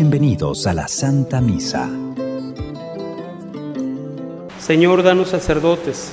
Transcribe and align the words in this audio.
Bienvenidos 0.00 0.68
a 0.68 0.74
la 0.74 0.86
Santa 0.86 1.40
Misa. 1.40 1.90
Señor, 4.60 5.02
danos 5.02 5.30
sacerdotes. 5.30 6.12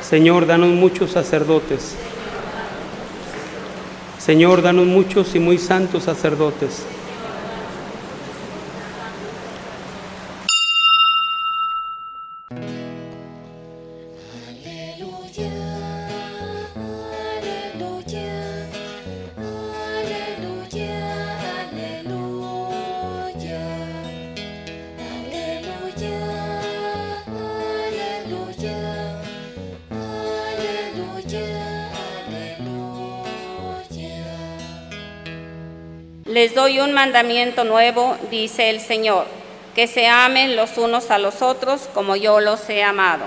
Señor, 0.00 0.46
danos 0.46 0.70
muchos 0.70 1.10
sacerdotes. 1.10 1.94
Señor, 4.18 4.62
danos 4.62 4.86
muchos 4.86 5.34
y 5.34 5.40
muy 5.40 5.58
santos 5.58 6.04
sacerdotes. 6.04 6.84
Les 36.34 36.52
doy 36.52 36.80
un 36.80 36.92
mandamiento 36.92 37.62
nuevo, 37.62 38.16
dice 38.28 38.68
el 38.68 38.80
Señor, 38.80 39.24
que 39.72 39.86
se 39.86 40.08
amen 40.08 40.56
los 40.56 40.78
unos 40.78 41.12
a 41.12 41.18
los 41.20 41.42
otros 41.42 41.88
como 41.94 42.16
yo 42.16 42.40
los 42.40 42.68
he 42.68 42.82
amado. 42.82 43.24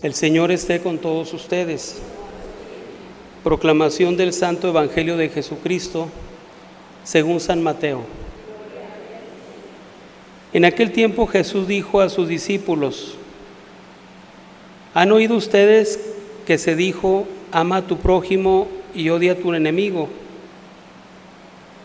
El 0.00 0.14
Señor 0.14 0.52
esté 0.52 0.78
con 0.78 0.98
todos 0.98 1.34
ustedes. 1.34 1.96
Proclamación 3.42 4.16
del 4.16 4.32
Santo 4.32 4.68
Evangelio 4.68 5.16
de 5.16 5.28
Jesucristo 5.28 6.08
según 7.02 7.40
San 7.40 7.64
Mateo. 7.64 8.02
En 10.52 10.64
aquel 10.64 10.92
tiempo 10.92 11.26
Jesús 11.26 11.66
dijo 11.66 12.00
a 12.00 12.10
sus 12.10 12.28
discípulos, 12.28 13.16
¿han 14.94 15.10
oído 15.10 15.34
ustedes 15.34 15.98
que 16.46 16.58
se 16.58 16.76
dijo, 16.76 17.26
ama 17.50 17.78
a 17.78 17.86
tu 17.88 17.98
prójimo 17.98 18.68
y 18.94 19.08
odia 19.08 19.32
a 19.32 19.36
tu 19.36 19.52
enemigo? 19.52 20.08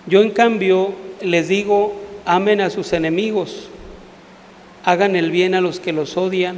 Yo 0.05 0.21
en 0.21 0.29
cambio 0.29 0.93
les 1.19 1.47
digo, 1.47 1.95
amen 2.25 2.61
a 2.61 2.69
sus 2.69 2.93
enemigos, 2.93 3.69
hagan 4.85 5.15
el 5.15 5.31
bien 5.31 5.55
a 5.55 5.61
los 5.61 5.79
que 5.79 5.93
los 5.93 6.15
odian 6.15 6.57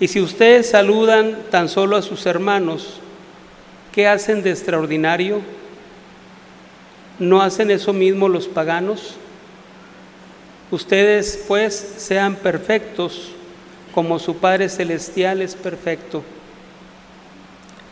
Y 0.00 0.06
si 0.08 0.20
ustedes 0.20 0.70
saludan 0.70 1.38
tan 1.50 1.68
solo 1.68 1.96
a 1.96 2.02
sus 2.02 2.24
hermanos, 2.26 3.00
¿qué 3.92 4.06
hacen 4.06 4.42
de 4.42 4.50
extraordinario? 4.50 5.40
¿No 7.18 7.42
hacen 7.42 7.70
eso 7.72 7.92
mismo 7.92 8.28
los 8.28 8.46
paganos? 8.46 9.16
Ustedes 10.70 11.44
pues 11.48 11.94
sean 11.96 12.36
perfectos 12.36 13.32
como 13.92 14.20
su 14.20 14.36
Padre 14.36 14.68
Celestial 14.68 15.42
es 15.42 15.56
perfecto. 15.56 16.22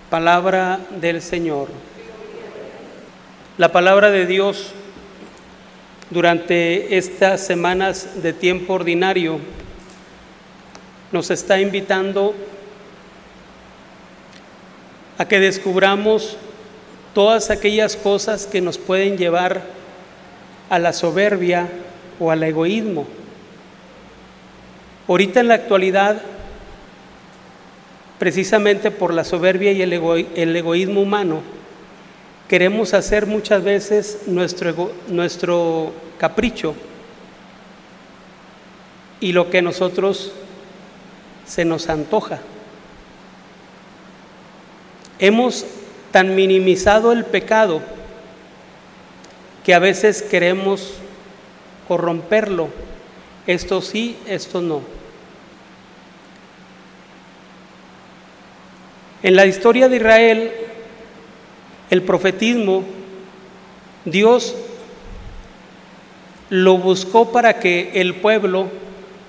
Palabra 0.09 0.79
del 1.01 1.21
Señor. 1.21 1.69
La 3.59 3.73
palabra 3.73 4.13
de 4.13 4.27
Dios 4.27 4.71
durante 6.11 6.97
estas 6.97 7.45
semanas 7.45 8.23
de 8.23 8.33
tiempo 8.33 8.75
ordinario 8.75 9.41
nos 11.13 11.31
está 11.31 11.61
invitando 11.61 12.35
a 15.19 15.27
que 15.27 15.41
descubramos 15.41 16.37
todas 17.15 17.51
aquellas 17.51 17.97
cosas 17.97 18.47
que 18.47 18.61
nos 18.61 18.77
pueden 18.77 19.17
llevar 19.17 19.63
a 20.69 20.79
la 20.79 20.93
soberbia 20.93 21.69
o 22.21 22.31
al 22.31 22.43
egoísmo. 22.43 23.07
Ahorita 25.09 25.41
en 25.41 25.49
la 25.49 25.55
actualidad, 25.55 26.21
precisamente 28.19 28.91
por 28.91 29.15
la 29.15 29.25
soberbia 29.25 29.73
y 29.73 29.81
el, 29.83 29.93
ego- 29.93 30.17
el 30.17 30.55
egoísmo 30.57 31.01
humano, 31.01 31.41
queremos 32.49 32.93
hacer 32.93 33.27
muchas 33.27 33.63
veces 33.63 34.23
nuestro, 34.27 34.93
nuestro 35.09 35.93
capricho 36.19 36.75
y 39.21 39.33
lo 39.33 39.49
que 39.49 39.63
nosotros 39.63 40.33
se 41.47 41.65
nos 41.65 41.89
antoja. 41.89 42.41
Hemos 45.19 45.65
tan 46.13 46.35
minimizado 46.35 47.13
el 47.13 47.25
pecado 47.25 47.81
que 49.65 49.75
a 49.75 49.79
veces 49.79 50.23
queremos 50.23 50.95
corromperlo. 51.89 52.69
Esto 53.47 53.81
sí, 53.81 54.17
esto 54.27 54.61
no. 54.61 54.83
En 59.23 59.35
la 59.35 59.47
historia 59.47 59.89
de 59.89 59.97
Israel, 59.97 60.53
el 61.91 62.03
profetismo, 62.03 62.85
Dios 64.05 64.55
lo 66.51 66.79
buscó 66.79 67.33
para 67.33 67.59
que 67.59 67.91
el 67.95 68.15
pueblo 68.15 68.69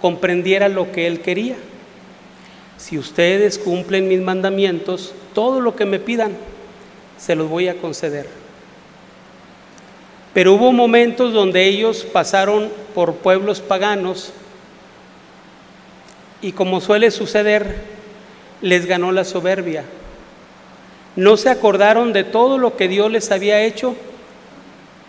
comprendiera 0.01 0.69
lo 0.69 0.91
que 0.91 1.07
él 1.07 1.21
quería. 1.21 1.55
Si 2.77 2.97
ustedes 2.97 3.57
cumplen 3.57 4.07
mis 4.07 4.21
mandamientos, 4.21 5.13
todo 5.33 5.59
lo 5.59 5.75
que 5.75 5.85
me 5.85 5.99
pidan, 5.99 6.33
se 7.17 7.35
los 7.35 7.49
voy 7.49 7.67
a 7.67 7.75
conceder. 7.75 8.27
Pero 10.33 10.53
hubo 10.53 10.71
momentos 10.71 11.33
donde 11.33 11.65
ellos 11.65 12.03
pasaron 12.03 12.69
por 12.93 13.15
pueblos 13.15 13.59
paganos 13.59 14.31
y 16.41 16.51
como 16.51 16.81
suele 16.81 17.09
suceder, 17.09 17.97
les 18.61 18.85
ganó 18.85 19.11
la 19.11 19.23
soberbia. 19.23 19.83
No 21.15 21.37
se 21.37 21.49
acordaron 21.49 22.13
de 22.13 22.23
todo 22.23 22.59
lo 22.59 22.77
que 22.77 22.87
Dios 22.87 23.11
les 23.11 23.31
había 23.31 23.63
hecho 23.63 23.95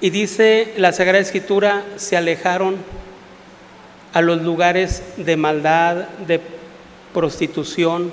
y 0.01 0.09
dice 0.09 0.73
la 0.77 0.93
Sagrada 0.93 1.19
Escritura, 1.19 1.85
se 1.97 2.17
alejaron 2.17 2.77
a 4.15 4.23
los 4.23 4.41
lugares 4.41 5.03
de 5.19 5.37
maldad, 5.37 6.09
de 6.27 6.41
prostitución, 7.13 8.13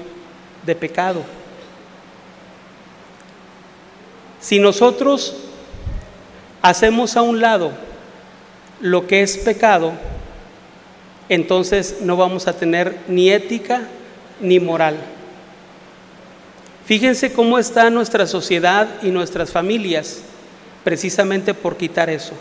de 0.65 0.75
pecado. 0.75 1.21
Si 4.39 4.59
nosotros 4.59 5.35
hacemos 6.61 7.15
a 7.15 7.21
un 7.21 7.41
lado 7.41 7.71
lo 8.81 9.07
que 9.07 9.21
es 9.21 9.37
pecado, 9.37 9.93
entonces 11.29 11.97
no 12.01 12.17
vamos 12.17 12.47
a 12.47 12.53
tener 12.53 12.99
ni 13.07 13.29
ética 13.29 13.87
ni 14.39 14.59
moral. 14.59 14.97
Fíjense 16.85 17.33
cómo 17.33 17.57
está 17.57 17.89
nuestra 17.89 18.27
sociedad 18.27 18.87
y 19.01 19.09
nuestras 19.09 19.51
familias 19.51 20.21
precisamente 20.83 21.55
por 21.55 21.77
quitar 21.77 22.11
eso. 22.11 22.33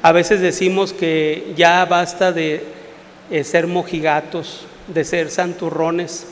A 0.00 0.12
veces 0.12 0.40
decimos 0.40 0.94
que 0.94 1.52
ya 1.54 1.84
basta 1.84 2.32
de 2.32 2.64
eh, 3.30 3.44
ser 3.44 3.66
mojigatos, 3.66 4.66
de 4.88 5.04
ser 5.04 5.30
santurrones, 5.30 6.26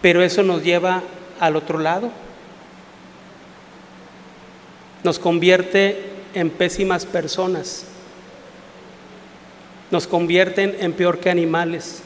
pero 0.00 0.22
eso 0.22 0.42
nos 0.42 0.62
lleva 0.62 1.02
al 1.38 1.56
otro 1.56 1.78
lado. 1.78 2.10
Nos 5.04 5.18
convierte 5.18 6.10
en 6.34 6.50
pésimas 6.50 7.06
personas, 7.06 7.84
nos 9.90 10.06
convierten 10.06 10.76
en 10.80 10.92
peor 10.92 11.18
que 11.18 11.30
animales. 11.30 12.02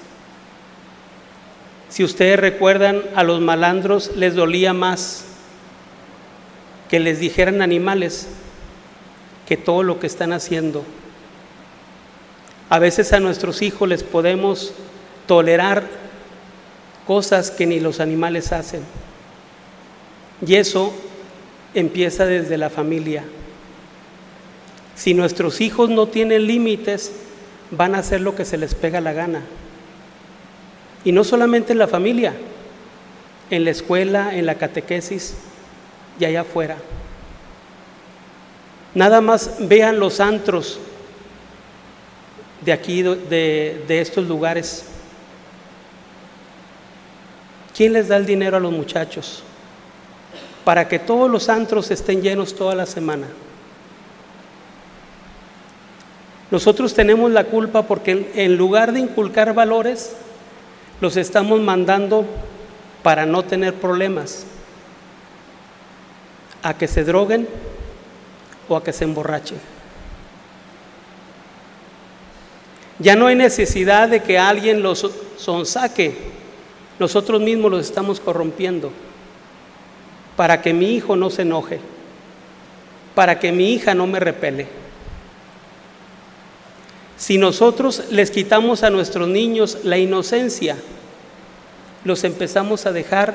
Si 1.89 2.03
ustedes 2.03 2.39
recuerdan, 2.39 3.03
a 3.15 3.23
los 3.23 3.41
malandros 3.41 4.17
les 4.17 4.35
dolía 4.35 4.73
más 4.73 5.25
que 6.91 7.01
les 7.01 7.19
dijeran 7.19 7.63
animales 7.63 8.29
que 9.47 9.57
todo 9.57 9.83
lo 9.83 9.99
que 10.01 10.07
están 10.07 10.33
haciendo. 10.33 10.85
A 12.69 12.79
veces 12.79 13.13
a 13.13 13.21
nuestros 13.21 13.63
hijos 13.63 13.89
les 13.89 14.03
podemos 14.03 14.73
tolerar 15.27 15.85
cosas 17.07 17.51
que 17.51 17.67
ni 17.67 17.79
los 17.79 18.01
animales 18.01 18.53
hacen. 18.53 18.83
Y 20.45 20.57
eso 20.57 20.93
empieza 21.75 22.27
desde 22.27 22.59
la 22.59 22.69
familia. 22.71 23.25
Si 24.97 25.15
nuestros 25.15 25.61
hijos 25.61 25.91
no 25.91 26.09
tienen 26.09 26.47
límites, 26.47 27.13
van 27.71 27.95
a 27.95 27.99
hacer 27.99 28.21
lo 28.21 28.35
que 28.35 28.45
se 28.45 28.59
les 28.59 28.75
pega 28.75 29.01
la 29.01 29.13
gana. 29.13 29.43
Y 31.05 31.13
no 31.13 31.23
solamente 31.23 31.73
en 31.73 31.79
la 31.79 31.87
familia, 31.87 32.35
en 33.51 33.65
la 33.65 33.71
escuela, 33.71 34.35
en 34.35 34.47
la 34.47 34.57
catequesis 34.57 35.37
y 36.19 36.25
allá 36.25 36.41
afuera. 36.41 36.77
Nada 38.95 39.21
más 39.21 39.57
vean 39.61 40.01
los 40.01 40.21
antros 40.21 40.81
de 42.61 42.73
aquí, 42.73 43.03
de, 43.03 43.85
de 43.87 44.01
estos 44.01 44.27
lugares. 44.27 44.87
¿Quién 47.77 47.93
les 47.93 48.09
da 48.09 48.17
el 48.17 48.27
dinero 48.27 48.57
a 48.57 48.61
los 48.61 48.73
muchachos? 48.73 49.43
Para 50.65 50.89
que 50.89 50.99
todos 50.99 51.31
los 51.31 51.49
antros 51.49 51.91
estén 51.91 52.23
llenos 52.23 52.55
toda 52.55 52.75
la 52.75 52.87
semana. 52.87 53.27
Nosotros 56.51 56.95
tenemos 56.95 57.31
la 57.33 57.45
culpa 57.45 57.83
porque 57.83 58.31
en, 58.35 58.57
lugar 58.57 58.93
de 58.93 59.01
inculcar 59.01 59.53
valores, 59.53 60.15
los 61.01 61.17
estamos 61.17 61.61
mandando 61.61 62.25
para 63.03 63.27
no 63.27 63.45
tener 63.45 63.75
problemas, 63.75 64.47
a 66.63 66.75
que 66.75 66.89
se 66.89 67.05
droguen 67.05 67.49
o 68.69 68.77
a 68.77 68.85
que 68.85 68.93
se 68.93 69.05
emborrachen. 69.05 69.59
Ya 72.99 73.15
no 73.15 73.27
hay 73.27 73.35
necesidad 73.35 74.09
de 74.09 74.23
que 74.23 74.39
alguien 74.39 74.83
los 74.83 75.11
sonsaque, 75.37 76.17
nosotros 76.99 77.41
mismos 77.43 77.71
los 77.71 77.85
estamos 77.85 78.21
corrompiendo 78.21 78.91
para 80.37 80.63
que 80.63 80.73
mi 80.73 80.95
hijo 80.95 81.17
no 81.17 81.31
se 81.31 81.43
enoje, 81.43 81.81
para 83.15 83.39
que 83.39 83.53
mi 83.53 83.73
hija 83.73 83.95
no 83.95 84.07
me 84.07 84.21
repele. 84.21 84.69
Si 87.17 87.39
nosotros 87.39 88.05
les 88.11 88.31
quitamos 88.31 88.83
a 88.83 88.91
nuestros 88.91 89.29
niños 89.29 89.79
la 89.83 89.97
inocencia, 89.97 90.77
los 92.05 92.25
empezamos 92.25 92.87
a 92.87 92.93
dejar 92.93 93.35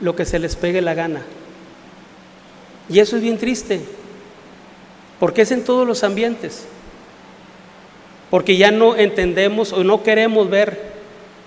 lo 0.00 0.16
que 0.16 0.24
se 0.24 0.38
les 0.38 0.56
pegue 0.56 0.80
la 0.80 0.94
gana. 0.94 1.22
Y 2.88 2.98
eso 2.98 3.16
es 3.16 3.22
bien 3.22 3.38
triste, 3.38 3.82
porque 5.20 5.42
es 5.42 5.52
en 5.52 5.62
todos 5.62 5.86
los 5.86 6.02
ambientes, 6.02 6.64
porque 8.30 8.56
ya 8.56 8.70
no 8.70 8.96
entendemos 8.96 9.72
o 9.72 9.84
no 9.84 10.02
queremos 10.02 10.48
ver 10.48 10.80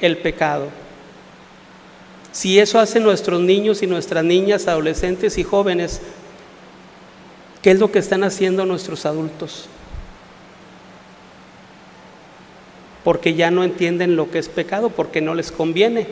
el 0.01 0.17
pecado. 0.17 0.67
Si 2.31 2.59
eso 2.59 2.79
hacen 2.79 3.03
nuestros 3.03 3.41
niños 3.41 3.83
y 3.83 3.87
nuestras 3.87 4.23
niñas, 4.23 4.67
adolescentes 4.67 5.37
y 5.37 5.43
jóvenes, 5.43 6.01
¿qué 7.61 7.71
es 7.71 7.79
lo 7.79 7.91
que 7.91 7.99
están 7.99 8.23
haciendo 8.23 8.65
nuestros 8.65 9.05
adultos? 9.05 9.69
porque 13.03 13.33
ya 13.33 13.51
no 13.51 13.63
entienden 13.63 14.15
lo 14.15 14.31
que 14.31 14.39
es 14.39 14.49
pecado, 14.49 14.89
porque 14.89 15.21
no 15.21 15.35
les 15.35 15.51
conviene. 15.51 16.07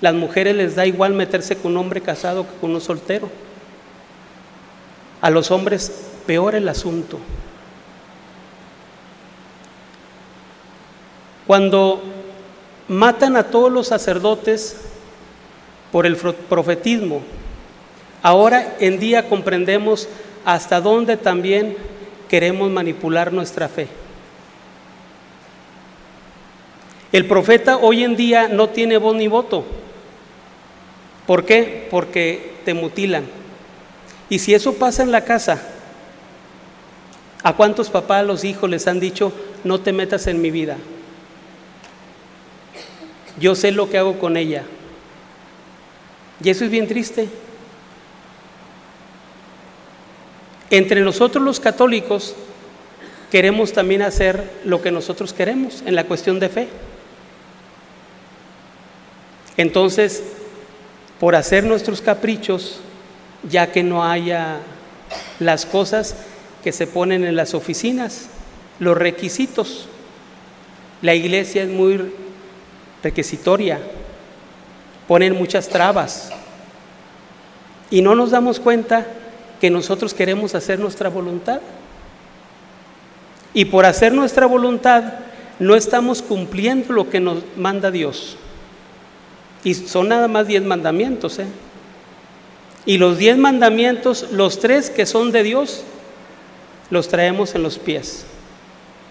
Las 0.00 0.14
mujeres 0.14 0.54
les 0.54 0.76
da 0.76 0.86
igual 0.86 1.12
meterse 1.12 1.56
con 1.56 1.72
un 1.72 1.78
hombre 1.78 2.00
casado 2.00 2.46
que 2.46 2.54
con 2.60 2.70
un 2.72 2.80
soltero. 2.80 3.28
A 5.20 5.30
los 5.30 5.50
hombres 5.50 6.04
peor 6.26 6.54
el 6.54 6.68
asunto. 6.68 7.18
Cuando 11.48 12.02
matan 12.88 13.34
a 13.38 13.44
todos 13.44 13.72
los 13.72 13.86
sacerdotes 13.86 14.76
por 15.90 16.04
el 16.04 16.14
profetismo, 16.14 17.22
ahora 18.22 18.76
en 18.80 19.00
día 19.00 19.30
comprendemos 19.30 20.10
hasta 20.44 20.82
dónde 20.82 21.16
también 21.16 21.74
queremos 22.28 22.70
manipular 22.70 23.32
nuestra 23.32 23.66
fe. 23.66 23.88
El 27.12 27.26
profeta 27.26 27.78
hoy 27.78 28.04
en 28.04 28.14
día 28.14 28.48
no 28.48 28.68
tiene 28.68 28.98
voz 28.98 29.16
ni 29.16 29.26
voto. 29.26 29.64
¿Por 31.26 31.46
qué? 31.46 31.88
Porque 31.90 32.56
te 32.66 32.74
mutilan. 32.74 33.24
Y 34.28 34.40
si 34.40 34.52
eso 34.52 34.74
pasa 34.74 35.02
en 35.02 35.12
la 35.12 35.24
casa, 35.24 35.62
¿a 37.42 37.54
cuántos 37.54 37.88
papás 37.88 38.26
los 38.26 38.44
hijos 38.44 38.68
les 38.68 38.86
han 38.86 39.00
dicho, 39.00 39.32
no 39.64 39.80
te 39.80 39.94
metas 39.94 40.26
en 40.26 40.42
mi 40.42 40.50
vida? 40.50 40.76
Yo 43.40 43.54
sé 43.54 43.72
lo 43.72 43.88
que 43.88 43.98
hago 43.98 44.18
con 44.18 44.36
ella. 44.36 44.64
Y 46.42 46.50
eso 46.50 46.64
es 46.64 46.70
bien 46.70 46.86
triste. 46.86 47.28
Entre 50.70 51.00
nosotros 51.00 51.42
los 51.42 51.60
católicos 51.60 52.34
queremos 53.30 53.72
también 53.72 54.02
hacer 54.02 54.50
lo 54.64 54.82
que 54.82 54.90
nosotros 54.90 55.32
queremos 55.32 55.82
en 55.86 55.94
la 55.94 56.04
cuestión 56.04 56.38
de 56.40 56.48
fe. 56.48 56.68
Entonces, 59.56 60.22
por 61.18 61.34
hacer 61.34 61.64
nuestros 61.64 62.00
caprichos, 62.00 62.80
ya 63.48 63.72
que 63.72 63.82
no 63.82 64.04
haya 64.04 64.58
las 65.40 65.66
cosas 65.66 66.14
que 66.62 66.72
se 66.72 66.86
ponen 66.86 67.24
en 67.24 67.36
las 67.36 67.54
oficinas, 67.54 68.28
los 68.78 68.96
requisitos. 68.96 69.88
La 71.02 71.14
iglesia 71.14 71.62
es 71.62 71.68
muy 71.68 72.12
requisitoria, 73.02 73.80
ponen 75.06 75.34
muchas 75.34 75.68
trabas 75.68 76.30
y 77.90 78.02
no 78.02 78.14
nos 78.14 78.30
damos 78.30 78.60
cuenta 78.60 79.06
que 79.60 79.70
nosotros 79.70 80.14
queremos 80.14 80.54
hacer 80.54 80.78
nuestra 80.78 81.08
voluntad. 81.08 81.60
Y 83.54 83.66
por 83.66 83.86
hacer 83.86 84.12
nuestra 84.12 84.46
voluntad 84.46 85.14
no 85.58 85.74
estamos 85.74 86.22
cumpliendo 86.22 86.92
lo 86.92 87.10
que 87.10 87.20
nos 87.20 87.42
manda 87.56 87.90
Dios. 87.90 88.36
Y 89.64 89.74
son 89.74 90.08
nada 90.08 90.28
más 90.28 90.46
diez 90.46 90.62
mandamientos. 90.62 91.38
¿eh? 91.38 91.46
Y 92.84 92.98
los 92.98 93.18
diez 93.18 93.36
mandamientos, 93.36 94.28
los 94.30 94.60
tres 94.60 94.90
que 94.90 95.06
son 95.06 95.32
de 95.32 95.42
Dios, 95.42 95.82
los 96.90 97.08
traemos 97.08 97.54
en 97.54 97.62
los 97.62 97.78
pies, 97.78 98.24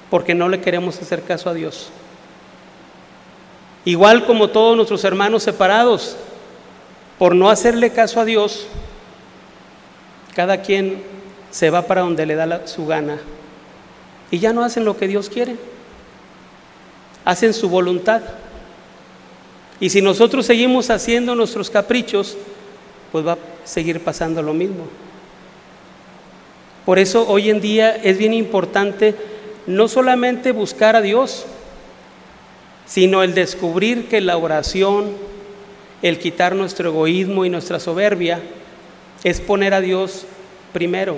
porque 0.10 0.34
no 0.34 0.50
le 0.50 0.62
queremos 0.62 1.00
hacer 1.02 1.24
caso 1.24 1.50
a 1.50 1.54
Dios. 1.54 1.90
Igual 3.88 4.26
como 4.26 4.50
todos 4.50 4.76
nuestros 4.76 5.06
hermanos 5.06 5.44
separados, 5.44 6.18
por 7.18 7.34
no 7.34 7.50
hacerle 7.50 7.92
caso 7.92 8.20
a 8.20 8.26
Dios, 8.26 8.68
cada 10.36 10.62
quien 10.62 11.02
se 11.52 11.70
va 11.70 11.84
para 11.84 12.02
donde 12.02 12.26
le 12.26 12.36
da 12.36 12.68
su 12.68 12.86
gana. 12.86 13.18
Y 14.30 14.40
ya 14.40 14.52
no 14.52 14.66
hacen 14.66 14.84
lo 14.84 14.98
que 14.98 15.08
Dios 15.08 15.30
quiere, 15.30 15.56
hacen 17.24 17.54
su 17.54 17.70
voluntad. 17.70 18.24
Y 19.80 19.90
si 19.90 20.02
nosotros 20.02 20.46
seguimos 20.46 20.90
haciendo 20.90 21.34
nuestros 21.34 21.70
caprichos, 21.70 22.36
pues 23.14 23.26
va 23.26 23.34
a 23.36 23.38
seguir 23.64 24.04
pasando 24.04 24.42
lo 24.42 24.54
mismo. 24.54 24.84
Por 26.86 27.00
eso 27.00 27.26
hoy 27.26 27.50
en 27.50 27.62
día 27.62 27.96
es 27.96 28.18
bien 28.18 28.34
importante 28.34 29.16
no 29.66 29.88
solamente 29.88 30.52
buscar 30.52 30.98
a 30.98 31.02
Dios, 31.02 31.46
sino 32.88 33.22
el 33.22 33.34
descubrir 33.34 34.08
que 34.08 34.22
la 34.22 34.38
oración, 34.38 35.12
el 36.02 36.20
quitar 36.20 36.56
nuestro 36.56 36.90
egoísmo 36.90 37.46
y 37.46 37.50
nuestra 37.50 37.80
soberbia, 37.80 38.40
es 39.24 39.42
poner 39.42 39.74
a 39.74 39.82
Dios 39.82 40.26
primero. 40.72 41.18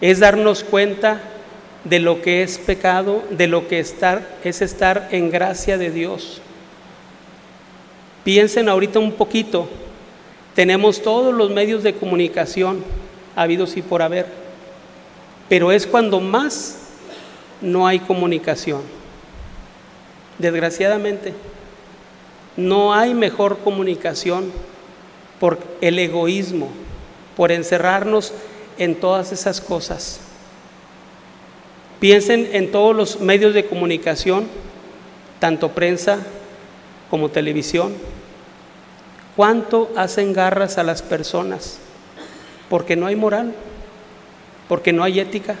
Es 0.00 0.20
darnos 0.20 0.64
cuenta 0.64 1.20
de 1.84 1.98
lo 1.98 2.22
que 2.22 2.42
es 2.42 2.58
pecado, 2.58 3.24
de 3.30 3.48
lo 3.48 3.66
que 3.66 3.80
es 3.80 4.62
estar 4.62 5.08
en 5.10 5.30
gracia 5.30 5.76
de 5.76 5.90
Dios. 5.90 6.40
Piensen 8.22 8.68
ahorita 8.68 8.98
un 8.98 9.12
poquito, 9.12 9.68
tenemos 10.54 11.02
todos 11.02 11.34
los 11.34 11.50
medios 11.50 11.82
de 11.82 11.94
comunicación 11.94 12.84
habidos 13.34 13.76
y 13.76 13.82
por 13.82 14.02
haber, 14.02 14.26
pero 15.48 15.72
es 15.72 15.86
cuando 15.86 16.20
más 16.20 16.78
no 17.60 17.86
hay 17.86 17.98
comunicación. 17.98 18.99
Desgraciadamente, 20.40 21.34
no 22.56 22.94
hay 22.94 23.12
mejor 23.12 23.58
comunicación 23.58 24.50
por 25.38 25.58
el 25.82 25.98
egoísmo, 25.98 26.70
por 27.36 27.52
encerrarnos 27.52 28.32
en 28.78 28.94
todas 28.94 29.32
esas 29.32 29.60
cosas. 29.60 30.20
Piensen 32.00 32.48
en 32.54 32.72
todos 32.72 32.96
los 32.96 33.20
medios 33.20 33.52
de 33.52 33.66
comunicación, 33.66 34.48
tanto 35.40 35.72
prensa 35.72 36.20
como 37.10 37.28
televisión. 37.28 37.92
¿Cuánto 39.36 39.90
hacen 39.94 40.32
garras 40.32 40.78
a 40.78 40.82
las 40.82 41.02
personas? 41.02 41.76
Porque 42.70 42.96
no 42.96 43.06
hay 43.06 43.16
moral, 43.16 43.52
porque 44.68 44.94
no 44.94 45.04
hay 45.04 45.20
ética. 45.20 45.56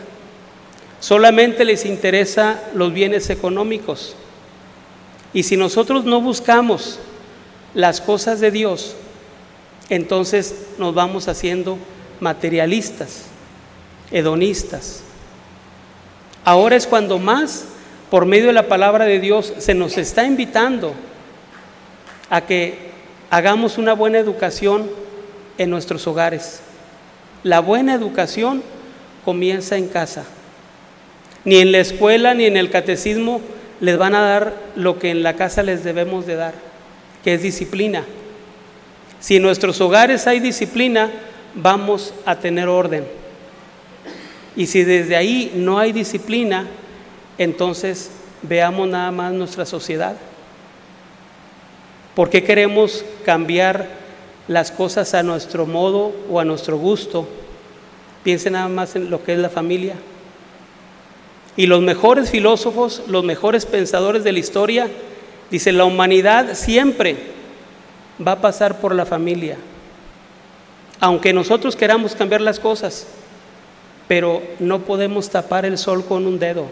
Solamente 1.00 1.66
les 1.66 1.84
interesa 1.84 2.62
los 2.74 2.94
bienes 2.94 3.28
económicos. 3.28 4.16
Y 5.32 5.44
si 5.44 5.56
nosotros 5.56 6.04
no 6.04 6.20
buscamos 6.20 6.98
las 7.74 8.00
cosas 8.00 8.40
de 8.40 8.50
Dios, 8.50 8.96
entonces 9.88 10.66
nos 10.78 10.94
vamos 10.94 11.28
haciendo 11.28 11.78
materialistas, 12.20 13.24
hedonistas. 14.10 15.02
Ahora 16.44 16.76
es 16.76 16.86
cuando 16.86 17.18
más, 17.18 17.66
por 18.10 18.26
medio 18.26 18.48
de 18.48 18.52
la 18.52 18.68
palabra 18.68 19.04
de 19.04 19.20
Dios, 19.20 19.52
se 19.58 19.74
nos 19.74 19.98
está 19.98 20.24
invitando 20.24 20.94
a 22.28 22.40
que 22.42 22.90
hagamos 23.30 23.78
una 23.78 23.92
buena 23.92 24.18
educación 24.18 24.90
en 25.58 25.70
nuestros 25.70 26.06
hogares. 26.06 26.60
La 27.42 27.60
buena 27.60 27.94
educación 27.94 28.62
comienza 29.24 29.76
en 29.76 29.88
casa. 29.88 30.24
Ni 31.44 31.56
en 31.56 31.72
la 31.72 31.78
escuela 31.78 32.34
ni 32.34 32.44
en 32.44 32.56
el 32.56 32.70
catecismo 32.70 33.40
les 33.80 33.96
van 33.98 34.14
a 34.14 34.20
dar 34.20 34.54
lo 34.76 34.98
que 34.98 35.10
en 35.10 35.22
la 35.22 35.34
casa 35.34 35.62
les 35.62 35.82
debemos 35.84 36.26
de 36.26 36.36
dar, 36.36 36.54
que 37.24 37.34
es 37.34 37.42
disciplina. 37.42 38.04
Si 39.20 39.36
en 39.36 39.42
nuestros 39.42 39.80
hogares 39.80 40.26
hay 40.26 40.40
disciplina, 40.40 41.10
vamos 41.54 42.14
a 42.24 42.36
tener 42.36 42.68
orden. 42.68 43.04
Y 44.56 44.66
si 44.66 44.84
desde 44.84 45.16
ahí 45.16 45.52
no 45.54 45.78
hay 45.78 45.92
disciplina, 45.92 46.66
entonces 47.38 48.10
veamos 48.42 48.88
nada 48.88 49.10
más 49.10 49.32
nuestra 49.32 49.64
sociedad. 49.64 50.16
¿Por 52.14 52.28
qué 52.28 52.42
queremos 52.42 53.04
cambiar 53.24 53.88
las 54.48 54.70
cosas 54.70 55.14
a 55.14 55.22
nuestro 55.22 55.66
modo 55.66 56.12
o 56.28 56.40
a 56.40 56.44
nuestro 56.44 56.76
gusto? 56.76 57.28
Piensen 58.24 58.54
nada 58.54 58.68
más 58.68 58.96
en 58.96 59.08
lo 59.08 59.22
que 59.22 59.32
es 59.32 59.38
la 59.38 59.48
familia. 59.48 59.94
Y 61.56 61.66
los 61.66 61.82
mejores 61.82 62.30
filósofos, 62.30 63.02
los 63.08 63.24
mejores 63.24 63.66
pensadores 63.66 64.24
de 64.24 64.32
la 64.32 64.38
historia, 64.38 64.88
dicen, 65.50 65.78
la 65.78 65.84
humanidad 65.84 66.54
siempre 66.54 67.16
va 68.26 68.32
a 68.32 68.40
pasar 68.40 68.80
por 68.80 68.94
la 68.94 69.06
familia. 69.06 69.56
Aunque 71.00 71.32
nosotros 71.32 71.76
queramos 71.76 72.14
cambiar 72.14 72.40
las 72.40 72.60
cosas, 72.60 73.06
pero 74.06 74.42
no 74.58 74.80
podemos 74.80 75.30
tapar 75.30 75.64
el 75.64 75.78
sol 75.78 76.04
con 76.04 76.26
un 76.26 76.38
dedo. 76.38 76.66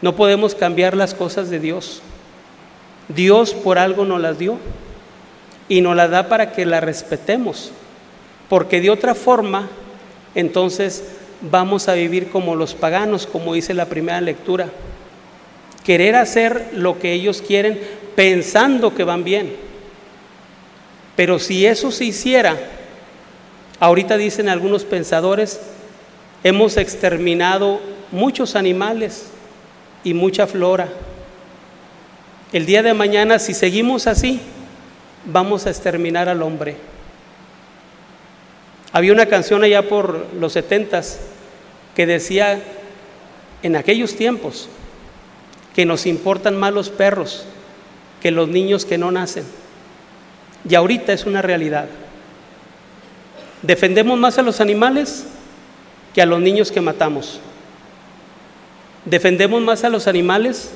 No 0.00 0.14
podemos 0.14 0.54
cambiar 0.54 0.96
las 0.96 1.14
cosas 1.14 1.50
de 1.50 1.58
Dios. 1.58 2.02
Dios 3.08 3.54
por 3.54 3.78
algo 3.78 4.04
nos 4.04 4.20
las 4.20 4.38
dio 4.38 4.58
y 5.68 5.80
nos 5.80 5.96
las 5.96 6.10
da 6.10 6.28
para 6.28 6.52
que 6.52 6.66
las 6.66 6.82
respetemos, 6.82 7.72
porque 8.48 8.80
de 8.80 8.90
otra 8.90 9.14
forma, 9.14 9.68
entonces 10.34 11.04
vamos 11.50 11.88
a 11.88 11.94
vivir 11.94 12.30
como 12.30 12.54
los 12.54 12.74
paganos, 12.74 13.26
como 13.26 13.54
dice 13.54 13.74
la 13.74 13.86
primera 13.86 14.20
lectura. 14.20 14.68
Querer 15.84 16.14
hacer 16.14 16.70
lo 16.74 16.98
que 16.98 17.12
ellos 17.12 17.42
quieren 17.42 17.80
pensando 18.14 18.94
que 18.94 19.04
van 19.04 19.24
bien. 19.24 19.56
Pero 21.16 21.38
si 21.38 21.66
eso 21.66 21.90
se 21.90 22.04
hiciera, 22.04 22.56
ahorita 23.80 24.16
dicen 24.16 24.48
algunos 24.48 24.84
pensadores, 24.84 25.60
hemos 26.44 26.76
exterminado 26.76 27.80
muchos 28.12 28.54
animales 28.54 29.26
y 30.04 30.14
mucha 30.14 30.46
flora. 30.46 30.88
El 32.52 32.66
día 32.66 32.82
de 32.82 32.94
mañana, 32.94 33.38
si 33.38 33.54
seguimos 33.54 34.06
así, 34.06 34.40
vamos 35.24 35.66
a 35.66 35.70
exterminar 35.70 36.28
al 36.28 36.42
hombre. 36.42 36.76
Había 38.92 39.12
una 39.12 39.26
canción 39.26 39.64
allá 39.64 39.88
por 39.88 40.26
los 40.34 40.52
setentas 40.52 41.18
que 41.94 42.06
decía 42.06 42.62
en 43.62 43.76
aquellos 43.76 44.16
tiempos 44.16 44.68
que 45.74 45.86
nos 45.86 46.06
importan 46.06 46.56
más 46.56 46.72
los 46.72 46.90
perros 46.90 47.44
que 48.20 48.30
los 48.30 48.48
niños 48.48 48.84
que 48.84 48.98
no 48.98 49.10
nacen. 49.10 49.44
Y 50.68 50.74
ahorita 50.74 51.12
es 51.12 51.26
una 51.26 51.42
realidad. 51.42 51.86
Defendemos 53.62 54.18
más 54.18 54.38
a 54.38 54.42
los 54.42 54.60
animales 54.60 55.24
que 56.14 56.22
a 56.22 56.26
los 56.26 56.40
niños 56.40 56.70
que 56.70 56.80
matamos. 56.80 57.40
Defendemos 59.04 59.60
más 59.62 59.82
a 59.84 59.88
los 59.88 60.06
animales 60.06 60.70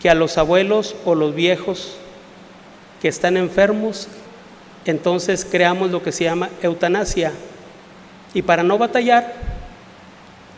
que 0.00 0.08
a 0.08 0.14
los 0.14 0.38
abuelos 0.38 0.96
o 1.04 1.14
los 1.14 1.34
viejos 1.34 1.96
que 3.00 3.08
están 3.08 3.36
enfermos, 3.36 4.08
entonces 4.84 5.44
creamos 5.48 5.90
lo 5.90 6.02
que 6.02 6.12
se 6.12 6.24
llama 6.24 6.50
eutanasia. 6.62 7.32
Y 8.32 8.42
para 8.42 8.62
no 8.62 8.78
batallar, 8.78 9.51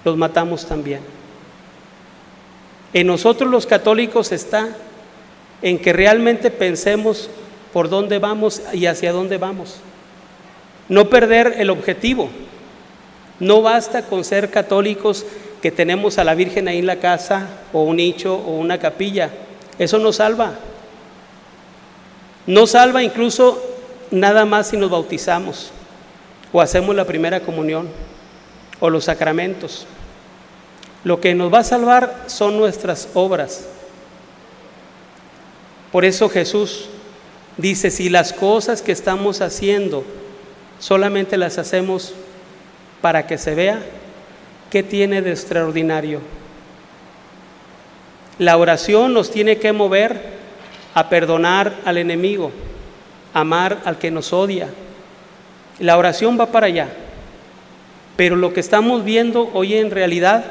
los 0.05 0.17
matamos 0.17 0.67
también. 0.67 1.01
En 2.93 3.07
nosotros 3.07 3.51
los 3.51 3.67
católicos 3.67 4.31
está 4.33 4.69
en 5.63 5.79
que 5.79 5.93
realmente 5.93 6.51
pensemos 6.51 7.29
por 7.73 7.89
dónde 7.89 8.19
vamos 8.19 8.63
y 8.73 8.87
hacia 8.87 9.13
dónde 9.13 9.39
vamos. 9.39 9.77
No 10.89 11.09
perder 11.09 11.57
el 11.59 11.71
objetivo. 11.71 12.29
No 13.41 13.63
basta 13.63 14.03
con 14.03 14.23
ser 14.25 14.51
católicos 14.51 15.27
que 15.61 15.73
tenemos 15.73 16.19
a 16.19 16.25
la 16.25 16.35
Virgen 16.35 16.69
ahí 16.69 16.79
en 16.79 16.87
la 16.87 17.01
casa 17.01 17.49
o 17.73 17.83
un 17.83 17.97
nicho 17.97 18.37
o 18.37 18.59
una 18.59 18.79
capilla. 18.79 19.31
Eso 19.79 19.99
no 19.99 20.13
salva. 20.13 20.53
No 22.47 22.67
salva 22.67 23.03
incluso 23.03 23.61
nada 24.11 24.45
más 24.45 24.69
si 24.69 24.77
nos 24.77 24.91
bautizamos 24.91 25.71
o 26.53 26.61
hacemos 26.61 26.95
la 26.95 27.05
primera 27.07 27.41
comunión 27.41 27.89
o 28.81 28.90
los 28.90 29.04
sacramentos. 29.04 29.87
Lo 31.04 31.21
que 31.21 31.35
nos 31.35 31.52
va 31.52 31.61
a 31.61 31.64
salvar 31.64 32.25
son 32.26 32.57
nuestras 32.57 33.09
obras. 33.14 33.66
Por 35.93 36.04
eso 36.04 36.28
Jesús 36.28 36.88
dice, 37.57 37.90
si 37.90 38.09
las 38.09 38.33
cosas 38.33 38.83
que 38.83 38.93
estamos 38.93 39.40
haciendo 39.40 40.04
solamente 40.78 41.37
las 41.37 41.59
hacemos 41.59 42.14
para 43.00 43.26
que 43.26 43.38
se 43.38 43.54
vea, 43.54 43.81
¿Qué 44.75 44.83
tiene 44.83 45.23
de 45.23 45.31
extraordinario? 45.31 46.19
La 48.40 48.57
oración 48.57 49.14
nos 49.14 49.31
tiene 49.31 49.59
que 49.59 49.73
mover 49.73 50.21
a 50.95 51.09
perdonar 51.09 51.76
al 51.85 51.97
enemigo, 51.97 52.50
amar 53.33 53.83
al 53.85 53.99
que 53.99 54.11
nos 54.11 54.33
odia. 54.33 54.69
La 55.78 55.97
oración 55.97 56.37
va 56.40 56.47
para 56.47 56.66
allá. 56.66 56.88
Pero 58.16 58.37
lo 58.37 58.52
que 58.52 58.61
estamos 58.61 59.04
viendo 59.04 59.50
hoy 59.54 59.75
en 59.75 59.90
realidad 59.90 60.44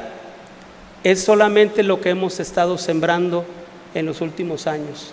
es 1.02 1.22
solamente 1.22 1.82
lo 1.82 2.00
que 2.00 2.10
hemos 2.10 2.40
estado 2.40 2.78
sembrando 2.78 3.44
en 3.94 4.06
los 4.06 4.20
últimos 4.20 4.66
años. 4.66 5.12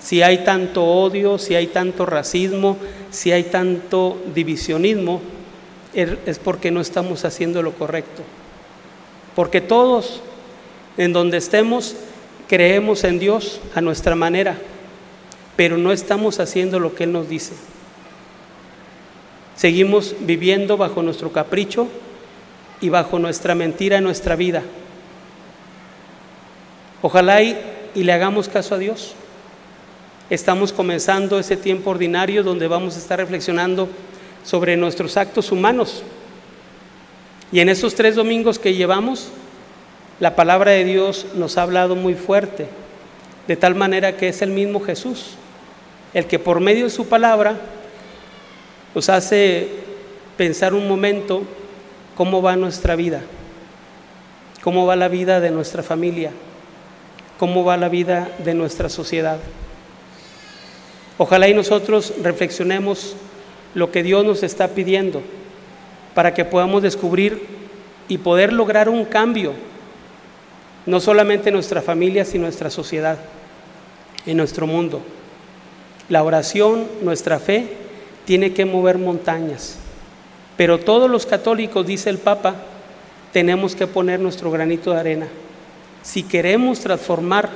Si 0.00 0.22
hay 0.22 0.38
tanto 0.44 0.84
odio, 0.84 1.38
si 1.38 1.54
hay 1.54 1.68
tanto 1.68 2.06
racismo, 2.06 2.76
si 3.10 3.32
hay 3.32 3.44
tanto 3.44 4.18
divisionismo, 4.34 5.20
es 5.92 6.38
porque 6.38 6.70
no 6.70 6.80
estamos 6.80 7.24
haciendo 7.24 7.62
lo 7.62 7.72
correcto. 7.72 8.22
Porque 9.34 9.60
todos, 9.60 10.20
en 10.96 11.12
donde 11.12 11.38
estemos, 11.38 11.96
creemos 12.48 13.04
en 13.04 13.18
Dios 13.18 13.60
a 13.74 13.80
nuestra 13.80 14.14
manera, 14.14 14.56
pero 15.56 15.76
no 15.76 15.92
estamos 15.92 16.38
haciendo 16.38 16.78
lo 16.78 16.94
que 16.94 17.04
Él 17.04 17.12
nos 17.12 17.28
dice. 17.28 17.54
Seguimos 19.58 20.14
viviendo 20.20 20.76
bajo 20.76 21.02
nuestro 21.02 21.32
capricho 21.32 21.88
y 22.80 22.90
bajo 22.90 23.18
nuestra 23.18 23.56
mentira 23.56 23.98
en 23.98 24.04
nuestra 24.04 24.36
vida. 24.36 24.62
Ojalá 27.02 27.42
y, 27.42 27.58
y 27.92 28.04
le 28.04 28.12
hagamos 28.12 28.48
caso 28.48 28.76
a 28.76 28.78
Dios. 28.78 29.16
Estamos 30.30 30.72
comenzando 30.72 31.40
ese 31.40 31.56
tiempo 31.56 31.90
ordinario 31.90 32.44
donde 32.44 32.68
vamos 32.68 32.94
a 32.94 33.00
estar 33.00 33.18
reflexionando 33.18 33.88
sobre 34.44 34.76
nuestros 34.76 35.16
actos 35.16 35.50
humanos. 35.50 36.04
Y 37.50 37.58
en 37.58 37.68
esos 37.68 37.96
tres 37.96 38.14
domingos 38.14 38.60
que 38.60 38.74
llevamos, 38.74 39.30
la 40.20 40.36
palabra 40.36 40.70
de 40.70 40.84
Dios 40.84 41.26
nos 41.34 41.58
ha 41.58 41.62
hablado 41.62 41.96
muy 41.96 42.14
fuerte, 42.14 42.68
de 43.48 43.56
tal 43.56 43.74
manera 43.74 44.16
que 44.16 44.28
es 44.28 44.40
el 44.40 44.50
mismo 44.50 44.78
Jesús, 44.78 45.30
el 46.14 46.26
que 46.26 46.38
por 46.38 46.60
medio 46.60 46.84
de 46.84 46.90
su 46.90 47.08
palabra 47.08 47.58
nos 48.94 49.08
hace 49.08 49.68
pensar 50.36 50.74
un 50.74 50.88
momento 50.88 51.42
cómo 52.16 52.42
va 52.42 52.56
nuestra 52.56 52.96
vida, 52.96 53.20
cómo 54.62 54.86
va 54.86 54.96
la 54.96 55.08
vida 55.08 55.40
de 55.40 55.50
nuestra 55.50 55.82
familia, 55.82 56.30
cómo 57.38 57.64
va 57.64 57.76
la 57.76 57.88
vida 57.88 58.28
de 58.44 58.54
nuestra 58.54 58.88
sociedad. 58.88 59.38
Ojalá 61.18 61.48
y 61.48 61.54
nosotros 61.54 62.14
reflexionemos 62.22 63.16
lo 63.74 63.90
que 63.90 64.02
Dios 64.02 64.24
nos 64.24 64.42
está 64.42 64.68
pidiendo 64.68 65.22
para 66.14 66.34
que 66.34 66.44
podamos 66.44 66.82
descubrir 66.82 67.46
y 68.08 68.18
poder 68.18 68.52
lograr 68.52 68.88
un 68.88 69.04
cambio, 69.04 69.52
no 70.86 71.00
solamente 71.00 71.50
en 71.50 71.54
nuestra 71.54 71.82
familia, 71.82 72.24
sino 72.24 72.38
en 72.38 72.42
nuestra 72.42 72.70
sociedad. 72.70 73.18
en 74.26 74.36
nuestro 74.36 74.66
mundo. 74.66 75.00
La 76.10 76.22
oración, 76.22 76.86
nuestra 77.02 77.38
fe, 77.38 77.68
tiene 78.28 78.52
que 78.52 78.66
mover 78.66 78.98
montañas. 78.98 79.78
Pero 80.58 80.76
todos 80.76 81.10
los 81.10 81.24
católicos, 81.24 81.86
dice 81.86 82.10
el 82.10 82.18
Papa, 82.18 82.56
tenemos 83.32 83.74
que 83.74 83.86
poner 83.86 84.20
nuestro 84.20 84.50
granito 84.50 84.92
de 84.92 85.00
arena. 85.00 85.28
Si 86.02 86.24
queremos 86.24 86.80
transformar 86.80 87.48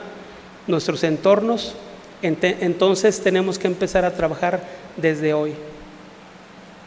nuestros 0.67 1.05
entornos, 1.05 1.75
entonces 2.23 3.21
tenemos 3.21 3.59
que 3.59 3.67
empezar 3.67 4.07
a 4.07 4.15
trabajar 4.15 4.67
desde 4.97 5.35
hoy. 5.35 5.53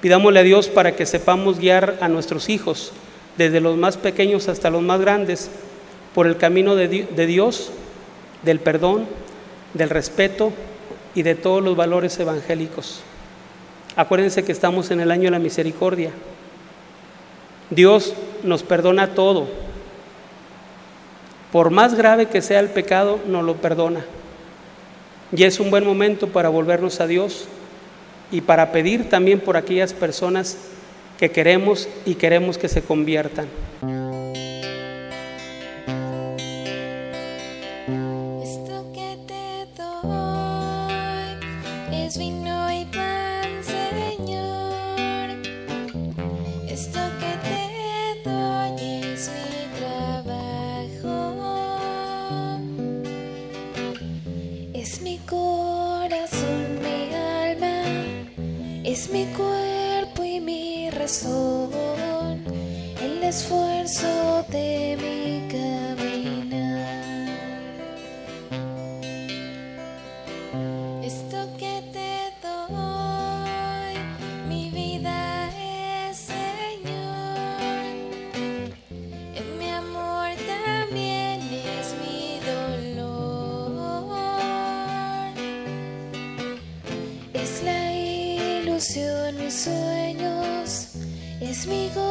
Pidámosle 0.02 0.40
a 0.40 0.44
Dios 0.44 0.68
para 0.68 0.96
que 0.96 1.06
sepamos 1.06 1.60
guiar 1.60 2.00
a 2.02 2.10
nuestros 2.10 2.50
hijos, 2.50 2.92
desde 3.38 3.62
los 3.62 3.78
más 3.78 3.98
pequeños 3.98 4.50
hasta 4.50 4.72
los 4.72 4.82
más 4.82 5.00
grandes, 5.00 5.52
por 6.16 6.26
el 6.26 6.38
camino 6.38 6.76
de 6.76 7.28
Dios, 7.28 7.70
del 8.42 8.60
perdón, 8.60 9.06
del 9.76 9.92
respeto 9.92 10.54
y 11.14 11.22
de 11.22 11.36
todos 11.36 11.64
los 11.64 11.76
valores 11.76 12.18
evangélicos. 12.20 13.04
Acuérdense 13.96 14.44
que 14.44 14.52
estamos 14.52 14.92
en 14.92 15.00
el 15.00 15.12
año 15.12 15.24
de 15.24 15.32
la 15.32 15.40
misericordia. 15.40 16.12
Dios 17.70 18.14
nos 18.44 18.64
perdona 18.64 19.14
todo. 19.14 19.48
Por 21.52 21.70
más 21.70 21.96
grave 21.96 22.28
que 22.28 22.42
sea 22.42 22.60
el 22.60 22.70
pecado, 22.70 23.20
nos 23.28 23.44
lo 23.44 23.56
perdona. 23.56 24.04
Y 25.36 25.44
es 25.44 25.60
un 25.60 25.72
buen 25.72 25.86
momento 25.86 26.28
para 26.28 26.50
volvernos 26.50 27.00
a 27.00 27.08
Dios 27.08 27.48
y 28.32 28.42
para 28.42 28.72
pedir 28.72 29.10
también 29.10 29.40
por 29.40 29.56
aquellas 29.56 29.94
personas 29.94 30.58
que 31.18 31.32
queremos 31.32 31.88
y 32.06 32.16
queremos 32.16 32.58
que 32.58 32.68
se 32.68 32.82
conviertan. 32.82 33.48
Es 91.56 91.68
mi 91.68 91.90
gozo 91.90 92.05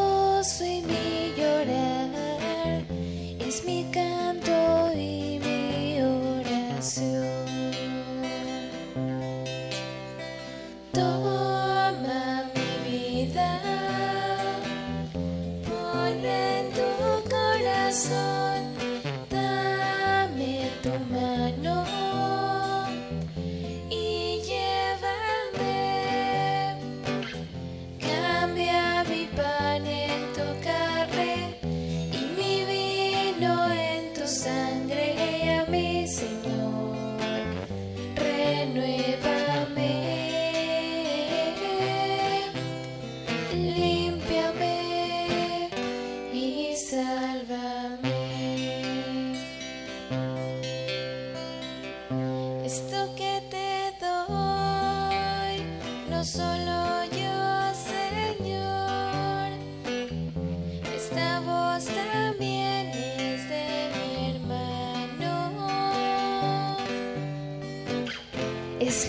Es 68.87 69.09